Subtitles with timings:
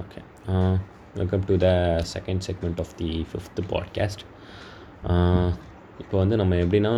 [0.00, 0.20] Okay
[1.14, 1.68] welcome to the
[2.14, 4.22] second segment of the fifth podcast
[5.98, 6.92] இப்போ வந்து நம்ம எப்படின்னா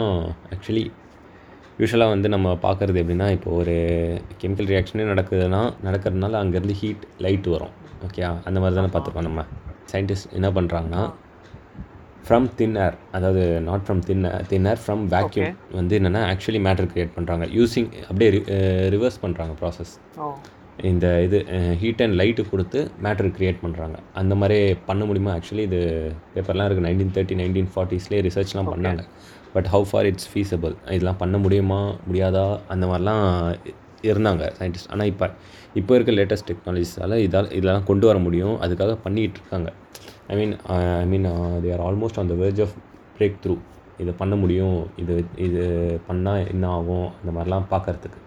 [0.55, 0.91] ஆக்சுவலி
[1.79, 3.75] யூஸ்வலாக வந்து நம்ம பார்க்குறது எப்படின்னா இப்போ ஒரு
[4.41, 7.75] கெமிக்கல் ரியாக்ஷனே நடக்குதுன்னா நடக்கிறதுனால அங்கேருந்து ஹீட் லைட் வரும்.
[8.07, 9.45] ஓகே அந்த மாதிரி தானே பார்த்துருக்கோம் நம்ம.
[9.93, 11.03] சயின்டிஸ்ட் என்ன பண்ணுறாங்கன்னா
[12.29, 16.89] ஃப்ரம் தின் ஏர் அதாவது not from thin thin air from vacuum வந்து என்னென்னா ஆக்சுவலி மேட்டர்
[16.93, 18.31] க்ரியேட் பண்ணுறாங்க யூஸிங் அப்படியே
[18.91, 19.93] ரிவர்ஸ் பண்ணுறாங்க ப்ராசஸ்
[20.91, 21.39] இந்த இது
[21.81, 25.33] ஹீட் அண்ட் லைட்டு கொடுத்து மேட்டர் க்ரியேட் பண்ணுறாங்க அந்த மாதிரி பண்ண முடியுமா?
[25.37, 25.81] ஆக்சுவலி இது
[26.35, 29.03] பேப்பர்லாம் இருக்குது நைன்டீன் தேர்ட்டி நைன்டீன் ஃபார்ட்டிஸ்லேயே ரிசர்ச்லாம் பண்ணாங்க.
[29.55, 31.81] But how far it's feasible இதெல்லாம் பண்ண முடியுமா?
[32.09, 32.47] முடியாதா?
[32.75, 33.25] அந்த மாதிரிலாம்
[34.09, 35.29] இருந்தாங்க சயின்டிஸ்ட் ஆனால் இப்போ
[35.81, 38.55] இப்போ இருக்க லேட்டஸ்ட் டெக்னாலஜிஸால் இதால் இதெல்லாம் கொண்டு வர முடியும்.
[38.67, 39.71] அதுக்காக பண்ணிகிட்டு இருக்காங்க.
[40.33, 40.55] I mean
[41.03, 41.27] I mean
[41.65, 42.77] they are almost on the verge of
[43.45, 43.57] breakthrough
[44.03, 44.79] இதை பண்ண முடியும்.
[45.03, 45.15] இது
[45.49, 45.65] இது
[46.09, 47.09] பண்ணால் என்ன ஆகும்?
[47.21, 48.21] அந்த மாதிரிலாம் பார்க்கறதுக்கு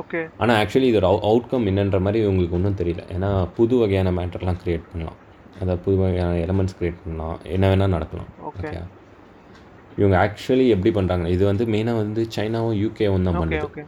[0.00, 3.02] ஓகே ஆனால் ஆக்சுவலி இதோட அவுட்கம் என்னன்ற மாதிரி உங்களுக்கு ஒன்றும் தெரியல.
[3.14, 5.18] ஏன்னா புது வகையான மேட்டர்லாம் க்ரியேட் பண்ணலாம்.
[5.60, 7.36] அதாவது புது வகையான எலமெண்ட்ஸ் க்ரியேட் பண்ணலாம்.
[7.56, 8.70] என்ன வேணால் நடக்கலாம் Okay.
[8.70, 8.80] ஓகே
[10.00, 13.84] இவங்க ஆக்சுவலி எப்படி பண்ணுறாங்க இது வந்து மெயினாக வந்து சைனாவும் யூகேவும் தான் பண்ணுது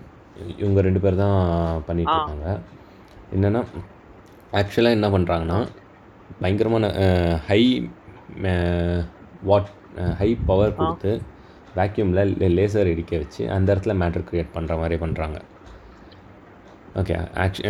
[0.63, 1.37] இவங்க ரெண்டு பேர் தான்
[1.89, 2.17] பண்ணிட்டு.
[2.17, 2.49] இருக்காங்க.
[3.35, 3.63] என்னென்னா
[4.61, 5.59] ஆக்சுவலாக என்ன பண்ணுறாங்கன்னா
[6.43, 6.87] பயங்கரமான
[7.49, 7.61] ஹை
[9.51, 9.71] வாட்
[10.21, 11.13] ஹை பவர் கொடுத்து
[11.79, 15.39] வேக்யூமில் லேசர் இடிக்க வச்சு அந்த இடத்துல மேட்டர் க்ரியேட் பண்ணுற மாதிரி பண்ணுறாங்க
[16.99, 17.63] ஓகே ஆக்சு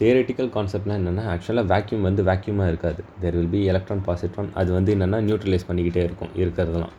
[0.00, 3.00] தியரட்டிக்கல் கான்செப்ட்லாம் என்னென்னா ஆக்சுவலாக வேக்யூம் வந்து வேக்யூமாக இருக்காது.
[3.22, 6.94] There will be electron positron அது வந்து என்னென்னா நியூட்ரலைஸ் பண்ணிக்கிட்டே இருக்கும் இருக்கிறதெல்லாம்.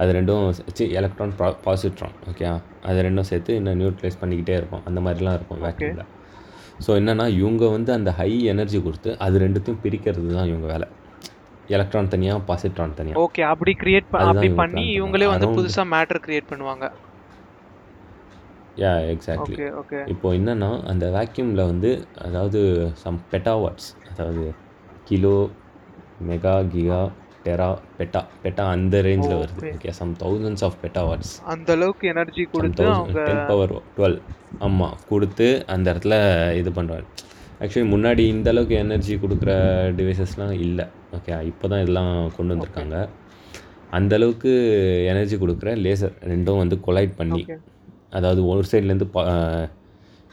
[0.00, 0.44] அது ரெண்டும்
[0.76, 1.34] சி எலக்ட்ரான்
[1.66, 2.46] பாசிட்ரான் ஓகே
[2.88, 4.82] அது ரெண்டும் சேர்த்து இன்னும் நியூட்ரலைஸ் பண்ணிக்கிட்டே இருக்கும்.
[4.90, 6.10] அந்த மாதிரிலாம் இருக்கும் வேக்யூமில்
[6.84, 10.86] ஸோ என்னென்னா இவங்க வந்து அந்த ஹை எனர்ஜி கொடுத்து அது ரெண்டுத்தையும் பிரிக்கிறது தான் இவங்க வேலை.
[11.74, 15.58] எலக்ட்ரான் தனியாக பாசிட்ரான் தனியாக ஓகே அப்படி கிரியேட் அப்படி பண்ணி இவங்களே வந்து பண்ணாங்க.
[15.60, 16.86] புதுசா மேட்டர் கிரியேட் பண்ணுவாங்க.
[18.82, 21.90] யா எக்ஸாக்ட்லி ஓகே ஓகே இப்போ என்னன்னா அந்த வேக்யூமில் வந்து
[22.26, 22.60] அதாவது
[23.02, 24.44] சம் பெட்டாவாட்ஸ் அதாவது
[25.10, 25.36] kilo
[26.28, 27.02] mega giga
[27.46, 29.70] tera peta peta அந்த ரேஞ்சில் வருது.
[29.76, 32.86] Okay some thousands of petawatts அந்த அளவுக்கு எனர்ஜி கொடுத்து
[33.28, 34.18] டென் பவர் டுவெல்
[34.66, 36.16] ஆமாம் கொடுத்து அந்த இடத்துல
[36.60, 37.06] இது பண்ணுறாரு
[37.62, 39.52] ஆக்சுவலி முன்னாடி இந்த அளவுக்கு எனர்ஜி கொடுக்குற
[39.98, 40.86] டிவைசஸ்லாம் இல்லை.
[41.16, 42.96] ஓகே இப்போ தான் இதெல்லாம் கொண்டு வந்திருக்காங்க.
[43.98, 44.52] அந்த அளவுக்கு
[45.12, 47.42] எனர்ஜி கொடுக்குற லேசர் ரெண்டும் வந்து கொலைட் பண்ணி
[48.14, 49.08] அதாவது ஒரு சைட்லேருந்து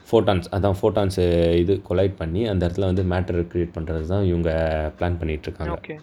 [0.08, 1.24] ஃபோட்டான்ஸ் அதான் ஃபோட்டான்ஸு
[1.56, 4.50] இது கொலைட் பண்ணி அந்த இடத்துல வந்து மேட்டர் க்ரியேட் பண்ணுறது தான் இவங்க
[4.98, 5.94] பிளான் பண்ணிகிட்ருக்காங்க ஓகே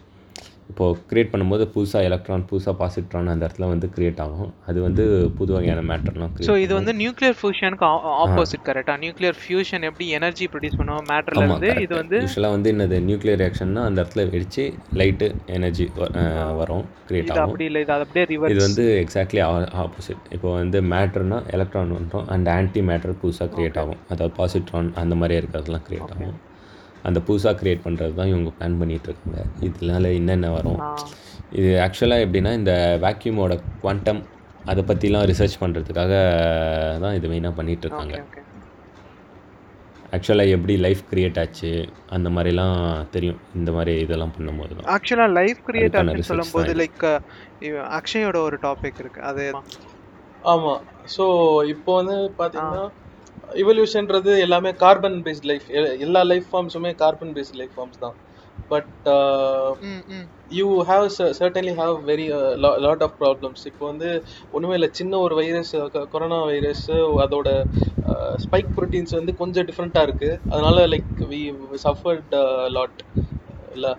[0.71, 4.51] இப்போது க்ரியேட் பண்ணும்போது புதுசாக எலக்ட்ரான் புதுசாக பாசிட்ரான் அந்த இடத்துல வந்து க்ரியேட் ஆகும்.
[4.69, 5.03] அது வந்து
[5.37, 7.85] புது வகையான மேட்டர்லாம் ஸோ இது வந்து நியூக்ளியர் ஃபியூஷனுக்கு
[8.23, 12.99] ஆப்போசிட் கரெக்டா நியூக்ளியர் ஃபியூஷன் எப்படி எனர்ஜி ப்ரொடியூஸ் பண்ணுவோம் மேட்டர்ல இருந்து இது வந்து யூஸ்வலாக வந்து என்னது?
[13.07, 14.65] நியூக்ளியர் ரியாக்ஷன்னா அந்த இடத்துல வெடிச்சு
[15.01, 15.87] லைட்டு எனர்ஜி
[16.59, 17.45] வரும் க்ரியேட் இது ஆகும்.
[17.47, 19.41] அப்படி இல்லை இது அப்படியே இது ரிவர்ஸ் வந்து எக்ஸாக்ட்லி
[19.85, 23.99] ஆப்போசிட் இப்போ வந்து மேட்டர்னா எலக்ட்ரான் வந்துடும் அண்ட் ஆன்டி மேட்டர் புதுசாக க்ரியேட் ஆகும்.
[24.11, 26.37] அதாவது பாசிட்ரான் அந்த மாதிரி இருக்கிறதெல்லாம் க்ரியேட் ஆகும்.
[27.03, 30.79] அந்த புதுசாக க்ரியேட் பண்ணுறது தான் இவங்க பிளான் பண்ணிட்டு இருக்காங்க இதனால என்னென்ன வரும்?
[31.59, 32.73] இது ஆக்சுவலாக எப்படின்னா இந்த
[33.05, 34.21] வேக்யூமோட குவாண்டம்
[34.71, 36.13] அதை பற்றிலாம் ரிசர்ச் பண்ணுறதுக்காக
[37.03, 38.43] தான் இது மெயினாக பண்ணிட்டு இருக்காங்க ஓகே ஓகே.
[40.15, 41.71] ஆக்சுவலாக எப்படி லைஃப் கிரியேட் ஆச்சு
[42.15, 42.77] அந்த மாதிரிலாம்
[43.15, 43.41] தெரியும்.
[43.57, 44.87] இந்த மாதிரி இதெல்லாம் பண்ணும்போது தான்.
[44.95, 47.03] ஆக்சுவலா லைஃப் கிரியேட் ஆச்சுன்னு சொல்லும்போது லைக்
[47.99, 49.21] அக்ஷயோட ஒரு டாபிக் இருக்கு.
[49.31, 49.45] அது
[50.53, 50.81] ஆமாம்
[51.15, 51.23] ஸோ
[51.73, 52.85] இப்போ வந்து பார்த்தீங்கன்னா
[53.61, 55.67] இவல்யூஷன்றது எல்லாமே கார்பன் பேஸ்ட் லைஃப்
[56.05, 58.15] எல்லா லைஃப் ஃபார்ம்ஸுமே கார்பன் பேஸ்ட் லைஃப் ஃபார்ம்ஸ் தான்
[58.71, 58.91] but
[59.89, 60.25] hmm hmm.
[60.51, 61.05] You have
[61.39, 62.25] certainly have very
[62.85, 64.09] lot of problems இப்போ வந்து
[64.53, 65.73] ஒன்றுமே இல்லை சின்ன ஒரு வைரஸ்
[66.13, 66.85] கொரோனா வைரஸ்
[67.25, 67.49] அதோட
[68.45, 71.41] ஸ்பைக் ப்ரோட்டீன்ஸ் வந்து கொஞ்சம் டிஃப்ரெண்ட்டாக இருக்குது அதனால லைக் வி
[71.87, 72.35] சஃபர்ட்
[72.77, 73.01] லாட்
[73.71, 73.93] இல்லை?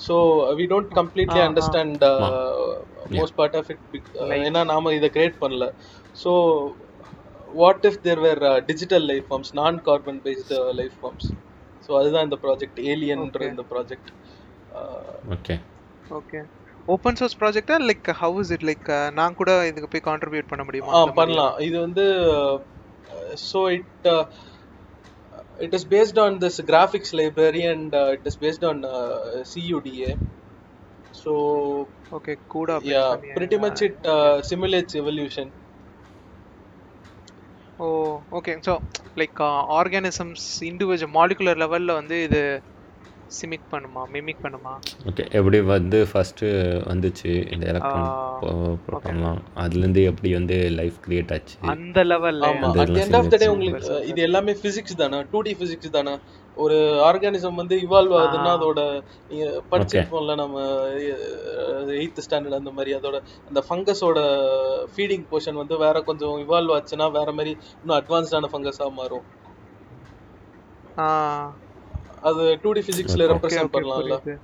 [0.00, 0.14] So
[0.58, 1.40] we don't completely.
[1.46, 2.04] Understand
[3.18, 4.08] most part of it
[4.48, 5.66] ஏன்னா நாம இதை கிரியேட் பண்ணல.
[6.16, 6.30] So
[7.60, 8.40] what if there were
[8.70, 11.28] digital life forms non carbon based life forms
[11.82, 13.50] so அதுதான் இந்த ப்ராஜெக்ட் ஏலியன்ற Okay.
[13.52, 14.10] இந்த project
[15.34, 15.56] okay
[16.10, 16.40] okay
[16.88, 18.88] open source ப்ராஜெக்டா like how is it like
[19.18, 20.90] நான் கூட இதுக்கு போய் கான்ட்ரிபியூட் பண்ண முடியுமா?
[20.90, 21.18] ஆ அந்த மாதிரி?
[21.20, 21.54] பண்ணலாம்.
[21.68, 22.06] இது வந்து
[23.50, 24.08] so it
[25.66, 28.82] it is based on this graphics library and it is based on
[29.52, 30.12] CUDA
[31.14, 31.32] so
[32.18, 33.04] okay கூட yeah
[33.36, 35.46] pretty much it uh, simulates evolution.
[37.80, 37.86] Oh
[38.38, 38.72] okay so
[39.16, 39.40] like
[39.78, 42.40] organisms individual molecular லெவலில் வந்து இது
[43.30, 44.72] சிமிக் பண்ணுமா mimic பண்ணுமா?
[45.08, 46.46] Okay எப்படி வந்து first
[46.88, 48.08] வந்துச்சு இந்த எலக்ட்ரான்
[48.86, 51.56] ப்ரோட்டான்லாம் அதுலேருந்து எப்படி வந்து லைஃப் கிரியேட் ஆச்சு?
[51.74, 55.20] அந்த லெவல்ல ஆமா அந்த at end of the day உங்களுக்கு இது எல்லாமே பிசிக்ஸ் தானே?
[55.32, 56.14] டூ டி பிசிக்ஸ் தானே?
[56.56, 56.76] ஒரு
[57.06, 58.52] ஆர்கானிசம் வந்து இவால்வ் ஆகுதுன்னா.
[58.56, 58.80] அதோட
[59.30, 60.56] நீங்க படிச்சிருப்போம்ல நம்ம
[61.96, 63.16] எயித் ஸ்டாண்டர்ட் அந்த மாதிரி அதோட
[63.50, 64.20] அந்த ஃபங்கஸோட
[64.92, 69.26] ஃபீடிங் போர்ஷன் வந்து வேற கொஞ்சம் இவால்வ் ஆச்சுன்னா வேற மாதிரி இன்னும் அட்வான்ஸ்டான ஃபங்கஸா மாறும்.
[70.98, 71.08] ஆ.
[72.28, 74.34] அது டூ டி பிசிக்ஸ்ல ரெப்ரசென்ட் ஓகே பண்ணலாம்ல புரியுது.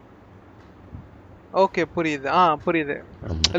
[1.55, 2.29] ஓகே புரியுது.
[2.35, 2.97] ஆ புரியுது.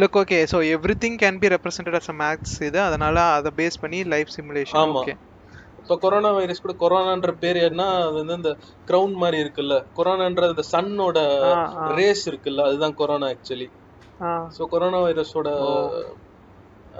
[0.02, 0.58] Look okay so
[1.04, 2.80] everything can be represented as a max இது.
[2.88, 5.14] அதனால அதை பேஸ் பண்ணி லைஃப் சிமுலேஷன் ஓகே
[5.88, 8.52] இப்போ கொரோனா வைரஸ் கூட கொரோனான்ற பேர் என்ன அது வந்து இந்த
[8.88, 9.76] கிரவுன் மாதிரி இருக்குல்ல.
[9.98, 11.18] கொரோனான்ற இந்த சன்னோட
[12.00, 12.62] ரேஸ் இருக்குல்ல.
[12.70, 13.68] அதுதான் கொரோனா ஆக்சுவலி
[14.56, 15.50] ஸோ கொரோனா வைரஸோட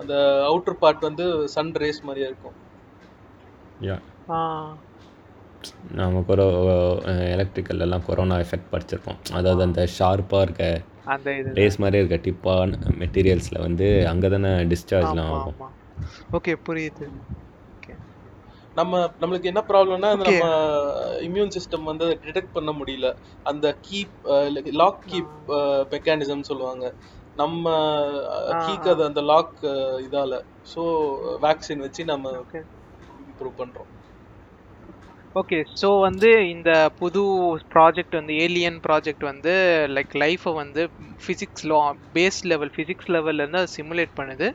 [0.02, 0.14] அந்த
[0.50, 1.26] அவுட்டர் பார்ட் வந்து
[1.56, 2.56] சன் ரேஸ் மாதிரியே இருக்கும்.
[6.00, 6.46] நாம கொரோ
[7.36, 9.20] எலக்ட்ரிக்கல் எல்லாம் கொரோனா எஃபெக்ட் படிச்சிருப்போம்.
[9.40, 10.66] அதாவது அந்த ஷார்ப்பாக இருக்க
[11.16, 11.58] அந்த இது.
[11.60, 15.76] ரேஸ் மாதிரியே இருக்க டிப்பான மெட்டீரியல்ஸில் வந்து அங்கே தானே டிஸ்சார்ஜ்லாம் ஆகும்.
[16.40, 17.08] ஓகே புரியுது.
[18.78, 20.44] நம்ம நம்மளுக்கு என்ன ப்ராப்ளம்னா நம்ம
[21.28, 23.10] இம்யூன் சிஸ்டம் வந்து டிடெக்ட் பண்ண முடியல.
[23.46, 24.16] அந்த கீப்
[24.82, 25.34] லாக் கீப்
[25.94, 26.86] மெக்கானிசம் சொல்லுவாங்க.
[27.38, 27.66] நம்ம
[28.64, 29.58] கீக்கு அது அந்த லாக்
[30.08, 30.34] இதால.
[30.74, 30.84] ஸோ
[31.46, 32.34] வேக்சின் வச்சு நம்ம
[33.28, 33.92] இம்ப்ரூவ் பண்றோம்.
[35.36, 36.70] ஓகே ஸோ வந்து இந்த
[37.00, 37.22] புது
[37.74, 39.54] ப்ராஜெக்ட் வந்து ஏலியன் ப்ராஜெக்ட் வந்து
[39.96, 40.82] லைக் லைஃப்பை வந்து
[41.24, 41.80] physics law
[42.16, 44.48] base level physics லெவல்லேருந்து அது சிமுலேட் பண்ணுது.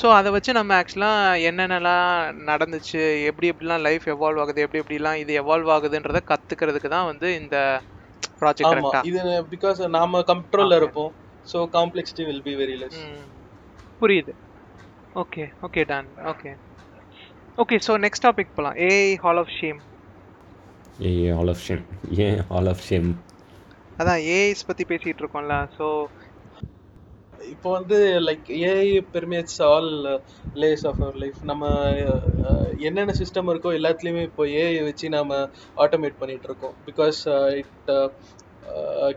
[0.00, 2.08] ஸோ அதை வச்சு நம்ம ஆக்சுவலாக என்னென்னலாம்
[2.50, 3.00] நடந்துச்சு
[3.30, 7.56] எப்படி எப்படிலாம் லைஃப் எவால்வ் ஆகுது எப்படி எப்படிலாம் இது எவால்வ் ஆகுதுன்றதை கற்றுக்கிறதுக்கு தான் வந்து இந்த
[8.40, 8.74] ப்ராஜெக்ட் ஆமா.
[8.74, 9.20] கரெக்டா இது
[9.54, 11.12] பிகாஸ் நாம கண்ட்ரோல்ல இருப்போம்.
[11.46, 13.00] So complexity will be very less
[14.00, 14.32] புரியுது.
[15.22, 16.52] Okay okay done okay
[17.58, 19.80] okay so next topic போகலாம் AI hall of shame
[21.06, 21.84] a all of shame
[22.26, 23.08] ஏன் ஆல் ஆஃப் ஷேம்
[24.00, 25.56] அதான் ஏஐஸ் பற்றி பேசிகிட்டு இருக்கோம்ல.
[25.76, 25.86] ஸோ
[27.52, 27.96] இப்போ வந்து
[28.26, 29.90] like AI permeates all
[30.54, 31.64] layers of our life நம்ம
[32.88, 35.38] என்னென்ன சிஸ்டம் இருக்கோ எல்லாத்துலேயுமே இப்போ ஏஐ வச்சு நாம
[35.76, 36.74] ஆட்டோமேட் பண்ணிட்டு இருக்கோம்.
[36.88, 37.20] Because
[37.60, 37.92] it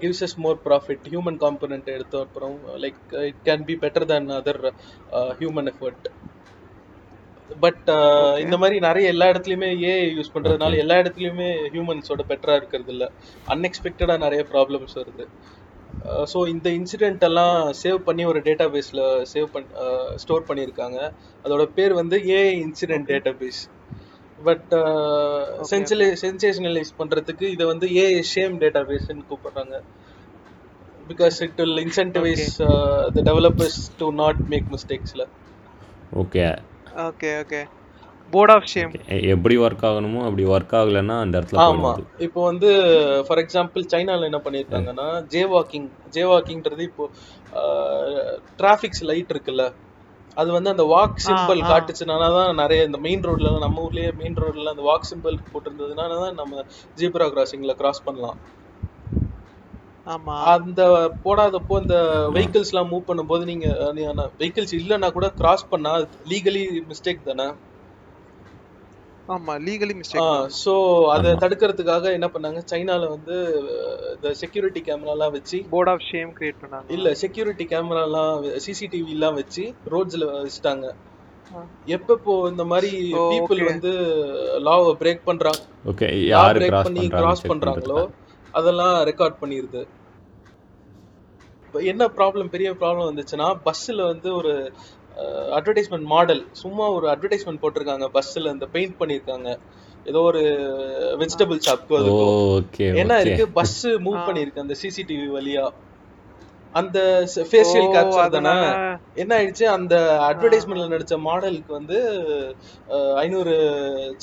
[0.01, 4.63] gives us more profit human component எடுத்த அப்புறம் like it can be better than other
[5.41, 6.07] human effort
[7.50, 7.85] but
[8.44, 13.06] இந்த மாதிரி நிறைய எல்லா இடத்துலையுமே ஏஐ யூஸ் ஓகே பண்றதுனால எல்லா இடத்துலையுமே ஹியூமன்ஸோட பெட்டரா இருக்கிறது இல்ல.
[13.47, 15.25] அன்எக்ஸ்பெக்டடா நிறைய ப்ராப்ளம்ஸ் வருது.
[16.31, 19.01] ஸோ இந்த இன்சிடென்ட் எல்லாம் சேவ் பண்ணி ஒரு டேட்டா பேஸ்ல
[19.31, 19.69] சேவ் பண்ணி
[20.23, 20.99] ஸ்டோர் பண்ணியிருக்காங்க.
[21.45, 23.61] அதோட பேர் வந்து AI incident database
[24.39, 24.73] but
[25.69, 29.75] சென்சலே சென்சேஷனலைஸ் பண்றதுக்கு இதை வந்து ஏஐ ஷேம் டேட்டா பேஸ்ன்னு கூப்பிடுறாங்க.
[31.07, 32.47] Because it will incentivise
[33.15, 35.23] the developers to not make மிஸ்டேக்ஸ்ல
[36.11, 36.45] okay
[37.05, 37.61] okay okay
[38.33, 38.91] board of shame
[39.33, 41.91] எப்படி ஒர்க் ஆகணுமோ அப்படி ஒர்க் ஆகலைன்னா அந்த இடத்துல போயிடும் ஆமா.
[41.95, 42.69] அது இப்போ வந்து
[43.27, 45.85] ஃபார் எக்ஸாம்பிள் சைனால என்ன பண்ணியிருக்காங்கன்னா ஜே வாக்கிங்
[46.15, 47.06] ஜே வாக்கிங்ன்றது இப்போ
[48.59, 49.65] டிராஃபிக்ஸ் லைட் இருக்குல்ல
[50.38, 54.74] அது வந்து அந்த வாக் சிம்பிள் காட்டுச்சுனால தான் நிறைய இந்த மெயின் ரோட்ல நம்ம ஊர்லயே மெயின் ரோட்ல
[54.74, 56.63] அந்த வாக் சிம்பிள் போட்டிருந்ததுனால தான் நம்ம
[56.97, 58.38] ஜீப்ரா கிராசிங்ல கிராஸ் பண்ணலாம்.
[60.07, 60.35] ஆமா.
[60.51, 60.81] அந்த
[61.24, 63.65] போடாதப்போ இந்த ஆ வெஹிக்கிள்ஸ்லாம் மூவ் பண்ணும்போது நீங்க
[64.38, 65.94] வெஹிக்கிள்ஸ் இல்லைன்னா கூட கிராஸ் பண்ணா
[66.31, 67.47] லீகலி மிஸ்டேக் தானே?
[69.35, 70.27] ஆமா லீகலி மிஸ்டேக்
[70.62, 70.74] ஸோ
[71.13, 72.59] அதை தடுக்கிறதுக்காக என்ன பண்ணாங்க?
[72.71, 73.35] சைனால வந்து
[74.13, 78.35] இந்த செக்யூரிட்டி கேமராலாம் வச்சு போர்ட் ஆஃப் ஷேம் கிரியேட் பண்ணாங்களா இல்ல செக்யூரிட்டி கேமராலாம்
[78.65, 79.63] சிசிடிவி எல்லாம் வச்சு
[79.94, 80.88] ரோட்ஸ்ல வச்சுட்டாங்க.
[81.95, 82.89] எப்பப்போ இந்த மாதிரி
[83.31, 83.91] பீப்புள் வந்து
[84.68, 88.01] லாவை பிரேக் பண்றாங்க ஓகே யார் பிரேக் கிராஸ் பண்ணி கிராஸ் பண்றாங்களோ
[88.53, 89.81] அதெல்லாம் ரெக்கார்ட் பண்ணிருது.
[91.65, 94.53] இப்போ என்ன ப்ராப்ளம் பெரிய ப்ராப்ளம் வந்துச்சுன்னா பஸ்ஸில் வந்து ஒரு
[95.57, 98.05] அட்வர்டைஸ்மெண்ட் மாடல் சும்மா ஒரு அட்வர்டைஸ்மெண்ட் போட்டிருக்காங்க.
[98.07, 99.57] பஸ்ஸில் இந்த பெயிண்ட் பண்ணியிருக்காங்க.
[100.05, 100.41] ஏதோ ஒரு
[101.19, 103.47] வெஜிடபிள் ஷாப்க்கு ஓகே என்ன இருக்கு?
[103.47, 105.69] பஸ் மூவ் பண்ணிருக்கு அந்த சிசிடிவி வழியா.
[106.74, 107.00] அந்த
[107.36, 108.97] ஃபேஷியல் கேப்சர் தானே?
[109.15, 109.63] என்ன ஆயிடுச்சு?
[109.63, 109.95] அந்த
[110.29, 112.00] அட்வர்டைஸ்மெண்ட்ல நடிச்ச மாடலுக்கு வந்து
[113.15, 113.53] ஐநூறு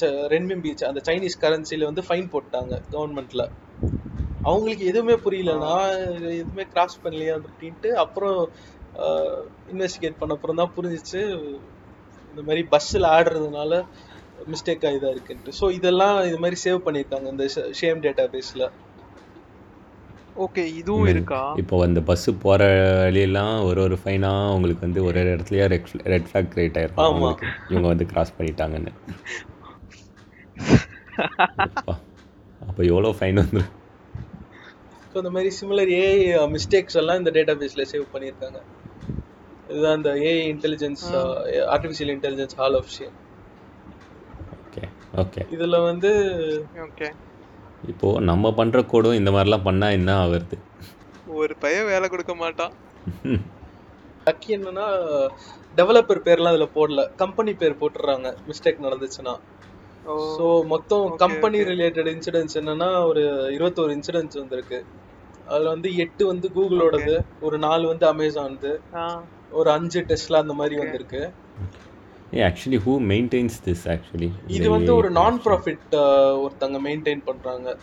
[0.02, 3.48] ரென்மிம்பி அந்த சைனீஸ் கரன்சில வந்து ஃபைன் போட்டாங்க கவர்மெண்ட்ல
[4.42, 5.52] அவங்களுக்கு எதுவுமே புரியல.
[5.52, 5.58] ஆ.
[5.58, 8.48] நான் எதுவுமே கிராஸ் பண்ணலையா அப்படின்ட்டு அப்புறம்
[9.72, 11.20] இன்வெஸ்டிகேட் பண்ண அப்புறம் தான் புரிஞ்சிச்சு.
[12.30, 13.72] இந்த மாதிரி பஸ்ஸில் ஆடுறதுனால
[14.52, 15.52] மிஸ்டேக் ஆகிதா இருக்குன்ட்டு.
[15.60, 17.46] ஸோ இதெல்லாம் இது மாதிரி சேவ் பண்ணியிருக்காங்க இந்த
[17.80, 18.66] ஷேம் டேட்டா பேஸில்
[20.44, 21.40] ஓகே இதுவும் இருக்கா?
[21.62, 22.62] இப்போ அந்த பஸ்ஸு போகிற
[23.04, 27.36] வழியெல்லாம் ஒரு ஒரு ஃபைனாக உங்களுக்கு வந்து ஒரு ஒரு இடத்துலயே ரெட் ரெட் ஃப்ளாக் கிரியேட் ஆயிருக்கும்.
[27.72, 28.92] இவங்க வந்து கிராஸ் பண்ணிட்டாங்கன்னு.
[31.66, 31.94] அப்பா.
[32.68, 33.72] அப்போ எவ்வளோ ஃபைன் வந்துடும்
[35.10, 38.60] ஸோ இந்த மாதிரி சிமிலர் ஏஐ மிஸ்டேக்ஸ் எல்லாம் இந்த டேட்டா பேஸில் சேவ் பண்ணியிருக்காங்க.
[39.68, 41.04] இதுதான் இந்த AI intelligence
[41.74, 43.14] artificial intelligence hall of shame
[44.64, 44.84] okay
[45.22, 46.10] okay இதில் வந்து
[46.86, 47.08] ஓகே
[47.92, 50.56] இப்போது நம்ம பண்ணுற கோடும் இந்த மாதிரிலாம் பண்ணால் என்ன ஆகுறது?
[51.40, 52.72] ஒரு பையன் வேலை கொடுக்க மாட்டான்.
[54.26, 54.86] லக்கி என்னன்னா
[55.78, 57.02] டெவலப்பர் பேர்லாம் அதில் போடல.
[57.22, 59.34] கம்பெனி பேர் போட்டுடுறாங்க மிஸ்டேக் நடந்துச்சுன்னா.
[60.36, 63.22] ஸோ மொத்தம் கம்பெனி ரிலேட்டட் இன்சிடென்ட்ஸ் என்னன்னா ஒரு
[63.56, 64.80] இருபத்தோரு இன்சிடென்ட்ஸ் வந்திருக்கு.
[65.52, 67.14] அதில் வந்து எட்டு வந்து கூகுளோடது
[67.46, 68.70] ஒரு நாலு வந்து அமேசான்து
[69.60, 71.22] ஒரு அஞ்சு டெஸ்ட்ல அந்த மாதிரி வந்திருக்கு.
[72.36, 75.94] ஏ actually who maintains this actually இது வந்து ஒரு நான் ப்ராஃபிட்
[76.44, 77.76] ஒருத்தங்க மெயின்டைன் பண்றாங்க.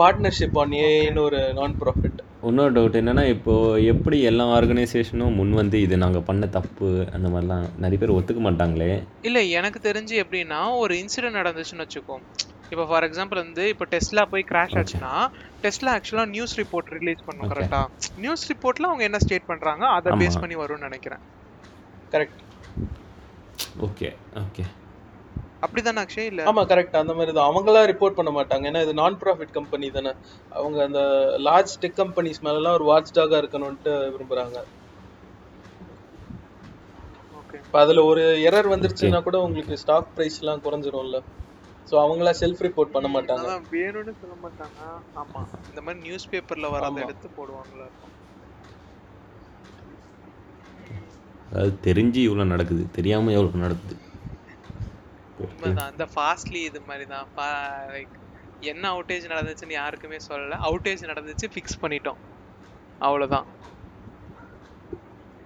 [0.00, 5.76] பார்ட்னர்ஷிப் ஆன் ஏஐன்னு ஒரு நான் ப்ராஃபிட் இன்னொரு டவுட் என்னன்னா இப்போது எப்படி எல்லா ஆர்கனைசேஷனும் முன் வந்து
[5.86, 8.90] இது நாங்கள் பண்ண தப்பு அந்த மாதிரிலாம் நிறைய பேர் ஒத்துக்க மாட்டாங்களே.
[9.28, 12.16] இல்லை எனக்கு தெரிஞ்சு எப்படின்னா ஒரு இன்சிடென்ட் நடந்துச்சுன்னு வச்சுக்கோ.
[12.72, 15.12] இப்போ ஃபார் எக்ஸாம்பிள் வந்து இப்போ டெஸ்லா போய் கிராஷ் ஆச்சுன்னா
[15.62, 17.54] டெஸ்லா ஆக்சுவலாக நியூஸ் ரிப்போர்ட் ரிலீஸ் பண்ணும் Okay.
[17.54, 17.80] கரெக்டா
[18.24, 20.40] நியூஸ் ரிப்போர்ட்ல அவங்க என்ன ஸ்டேட் பண்றாங்க அதை பேஸ்.
[20.42, 21.22] பண்ணி வரும்னு நினைக்கிறேன்.
[22.14, 22.42] கரெக்ட்
[23.86, 24.10] ஓகே
[24.42, 24.64] ஓகே
[25.64, 26.28] அப்படிதானே அக்ஷய்?
[26.30, 26.42] இல்ல?
[26.50, 27.48] ஆமா கரெக்ட் அந்த மாதிரி தான்.
[27.50, 28.64] அவங்களா ரிப்போர்ட் பண்ண மாட்டாங்க.
[28.70, 30.12] ஏன்னா இது நான் ப்ராஃபிட் கம்பெனி தானே.
[30.58, 31.00] அவங்க அந்த
[31.46, 34.58] லார்ஜ் டெக் கம்பெனிஸ் மேலலாம் ஒரு வாட்ச் டாகா இருக்கணும்ட்டு விரும்புறாங்க.
[37.40, 41.20] ஓகே இப்போ அதுல ஒரு எரர் வந்துருச்சுன்னா கூட உங்களுக்கு ஸ்டாக் பிரைஸ்லாம் குறைஞ்சிரும்ல.
[41.88, 43.46] ஸோ அவங்களா செல்ஃப் ரிப்போர்ட் பண்ண மாட்டாங்க.
[43.74, 44.78] வேணும்னு சொல்ல மாட்டாங்க.
[45.20, 45.42] ஆமா.
[45.70, 46.96] இந்த மாதிரி நியூஸ் பேப்பர்ல வரத.
[47.04, 47.88] எடுத்து போடுவாங்களா?
[51.48, 52.84] அதாவது தெரிஞ்சு இவ்வளோ நடக்குது.
[52.96, 53.96] தெரியாமல் எவ்வளோ நடக்குது?
[55.38, 55.92] உண்மைதான்.
[55.92, 57.28] இந்த ஃபாஸ்ட்லி இது மாதிரி தான்
[57.92, 58.16] லைக்
[58.62, 60.58] என்ன அவுட்டேஜ் நடந்துச்சுன்னு யாருக்குமே சொல்லல.
[60.68, 62.20] அவுட்டேஜ் நடந்துச்சு ஃபிக்ஸ் பண்ணிட்டோம்.
[63.00, 63.48] அவ்வளவுதான்.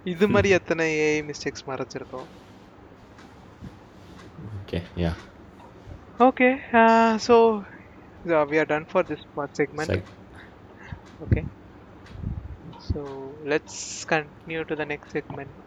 [0.05, 2.29] இது மாதிரி எத்தனை AI mistakes மறைச்சிருக்கோம்?
[4.51, 5.11] Okay yeah
[6.19, 7.65] Okay, uh, so
[8.29, 9.95] uh, we are done for this part segment.
[11.19, 11.47] Okay,
[12.79, 15.62] so let's continue to the next segment.